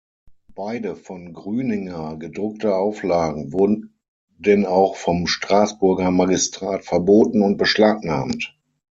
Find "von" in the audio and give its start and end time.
0.95-1.31